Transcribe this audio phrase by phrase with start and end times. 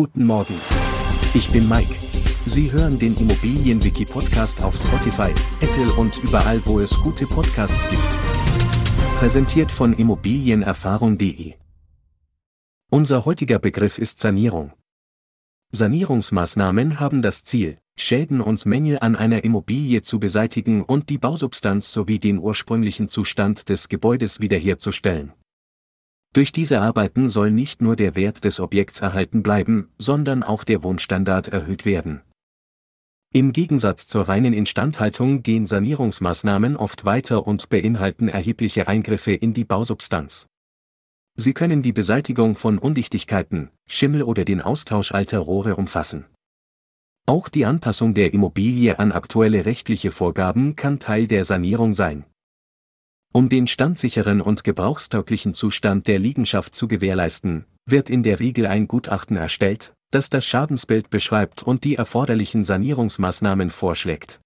[0.00, 0.54] Guten Morgen.
[1.34, 1.92] Ich bin Mike.
[2.46, 8.08] Sie hören den Immobilienwiki-Podcast auf Spotify, Apple und überall, wo es gute Podcasts gibt.
[9.18, 11.54] Präsentiert von Immobilienerfahrung.de.
[12.92, 14.72] Unser heutiger Begriff ist Sanierung.
[15.72, 21.92] Sanierungsmaßnahmen haben das Ziel, Schäden und Mängel an einer Immobilie zu beseitigen und die Bausubstanz
[21.92, 25.32] sowie den ursprünglichen Zustand des Gebäudes wiederherzustellen.
[26.32, 30.82] Durch diese Arbeiten soll nicht nur der Wert des Objekts erhalten bleiben, sondern auch der
[30.82, 32.22] Wohnstandard erhöht werden.
[33.32, 39.64] Im Gegensatz zur reinen Instandhaltung gehen Sanierungsmaßnahmen oft weiter und beinhalten erhebliche Eingriffe in die
[39.64, 40.46] Bausubstanz.
[41.34, 46.24] Sie können die Beseitigung von Undichtigkeiten, Schimmel oder den Austausch alter Rohre umfassen.
[47.26, 52.24] Auch die Anpassung der Immobilie an aktuelle rechtliche Vorgaben kann Teil der Sanierung sein.
[53.32, 58.88] Um den standsicheren und gebrauchstauglichen Zustand der Liegenschaft zu gewährleisten, wird in der Regel ein
[58.88, 64.40] Gutachten erstellt, das das Schadensbild beschreibt und die erforderlichen Sanierungsmaßnahmen vorschlägt.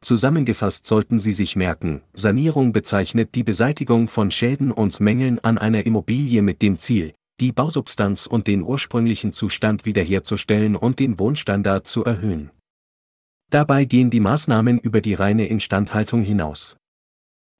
[0.00, 5.86] Zusammengefasst sollten Sie sich merken, Sanierung bezeichnet die Beseitigung von Schäden und Mängeln an einer
[5.86, 12.04] Immobilie mit dem Ziel, die Bausubstanz und den ursprünglichen Zustand wiederherzustellen und den Wohnstandard zu
[12.04, 12.50] erhöhen.
[13.50, 16.77] Dabei gehen die Maßnahmen über die reine Instandhaltung hinaus.